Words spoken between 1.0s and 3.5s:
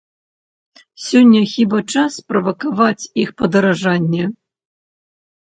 Сёння хіба час правакаваць іх